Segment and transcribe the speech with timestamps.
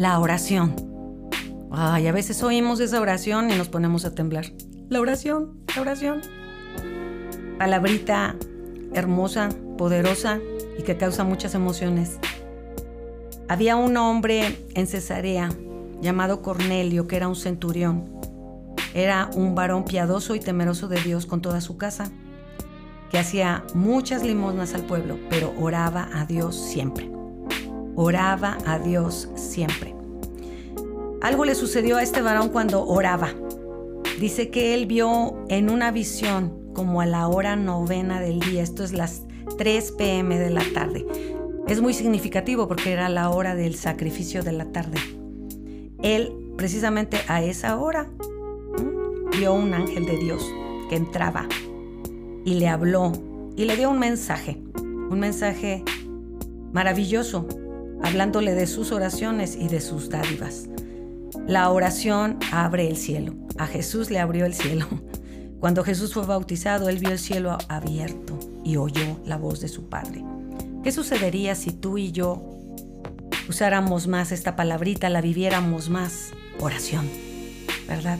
[0.00, 0.76] La oración.
[1.70, 4.46] Ay, a veces oímos esa oración y nos ponemos a temblar.
[4.88, 6.22] La oración, la oración.
[7.58, 8.34] Palabrita
[8.94, 10.40] hermosa, poderosa
[10.78, 12.18] y que causa muchas emociones.
[13.46, 15.50] Había un hombre en Cesarea
[16.00, 18.10] llamado Cornelio que era un centurión.
[18.94, 22.10] Era un varón piadoso y temeroso de Dios con toda su casa,
[23.10, 27.19] que hacía muchas limosnas al pueblo, pero oraba a Dios siempre.
[28.02, 29.94] Oraba a Dios siempre.
[31.20, 33.28] Algo le sucedió a este varón cuando oraba.
[34.18, 38.84] Dice que él vio en una visión como a la hora novena del día, esto
[38.84, 39.24] es las
[39.58, 41.06] 3 pm de la tarde.
[41.68, 44.96] Es muy significativo porque era la hora del sacrificio de la tarde.
[46.02, 48.08] Él, precisamente a esa hora,
[49.38, 50.42] vio un ángel de Dios
[50.88, 51.46] que entraba
[52.46, 53.12] y le habló
[53.56, 55.84] y le dio un mensaje, un mensaje
[56.72, 57.46] maravilloso,
[58.02, 60.68] hablándole de sus oraciones y de sus dádivas.
[61.46, 63.34] La oración abre el cielo.
[63.58, 64.86] A Jesús le abrió el cielo.
[65.60, 69.88] Cuando Jesús fue bautizado, él vio el cielo abierto y oyó la voz de su
[69.88, 70.24] Padre.
[70.82, 72.42] ¿Qué sucedería si tú y yo
[73.48, 76.30] usáramos más esta palabrita, la viviéramos más?
[76.60, 77.08] Oración,
[77.86, 78.18] ¿verdad?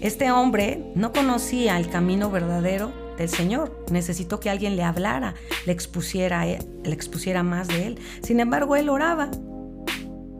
[0.00, 3.84] Este hombre no conocía el camino verdadero del Señor.
[3.90, 5.34] Necesitó que alguien le hablara,
[5.66, 7.98] le expusiera, le expusiera más de él.
[8.22, 9.30] Sin embargo, él oraba.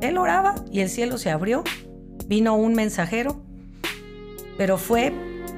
[0.01, 1.65] Él oraba y el cielo se abrió.
[2.27, 3.41] Vino un mensajero,
[4.57, 5.13] pero fue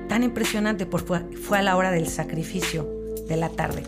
[0.09, 2.89] tan impresionante porque fue a la hora del sacrificio
[3.29, 3.83] de la tarde.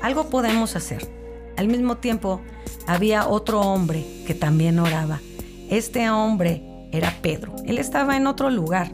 [0.00, 1.06] Algo podemos hacer.
[1.56, 2.40] Al mismo tiempo,
[2.86, 5.20] había otro hombre que también oraba.
[5.68, 7.54] Este hombre era Pedro.
[7.66, 8.92] Él estaba en otro lugar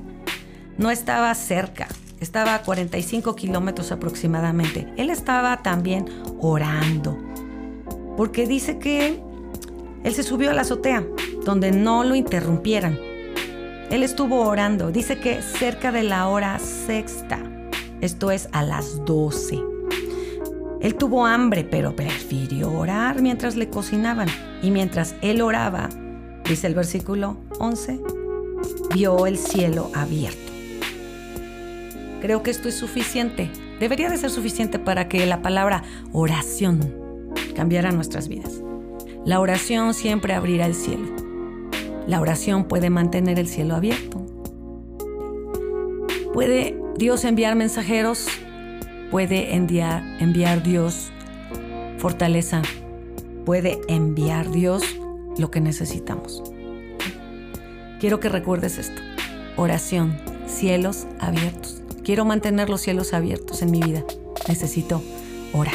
[0.76, 1.88] no estaba cerca,
[2.24, 4.92] estaba a 45 kilómetros aproximadamente.
[4.96, 6.06] Él estaba también
[6.40, 7.16] orando,
[8.16, 9.20] porque dice que
[10.02, 11.06] él se subió a la azotea,
[11.44, 12.98] donde no lo interrumpieran.
[13.90, 17.38] Él estuvo orando, dice que cerca de la hora sexta,
[18.00, 19.60] esto es a las 12.
[20.80, 24.28] Él tuvo hambre, pero prefirió orar mientras le cocinaban.
[24.62, 25.88] Y mientras él oraba,
[26.46, 28.00] dice el versículo 11,
[28.94, 30.43] vio el cielo abierto
[32.24, 33.50] Creo que esto es suficiente.
[33.78, 36.94] Debería de ser suficiente para que la palabra oración
[37.54, 38.62] cambiara nuestras vidas.
[39.26, 41.04] La oración siempre abrirá el cielo.
[42.06, 44.24] La oración puede mantener el cielo abierto.
[46.32, 48.26] Puede Dios enviar mensajeros,
[49.10, 51.12] puede enviar, enviar Dios
[51.98, 52.62] fortaleza,
[53.44, 54.82] puede enviar Dios
[55.36, 56.42] lo que necesitamos.
[58.00, 59.02] Quiero que recuerdes esto.
[59.58, 61.83] Oración, cielos abiertos.
[62.04, 64.04] Quiero mantener los cielos abiertos en mi vida.
[64.46, 65.02] Necesito
[65.54, 65.74] orar.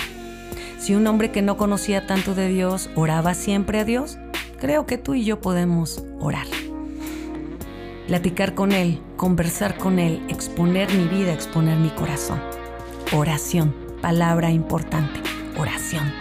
[0.78, 4.18] Si un hombre que no conocía tanto de Dios oraba siempre a Dios,
[4.60, 6.46] creo que tú y yo podemos orar.
[8.08, 12.40] Platicar con Él, conversar con Él, exponer mi vida, exponer mi corazón.
[13.12, 15.20] Oración, palabra importante,
[15.58, 16.12] oración.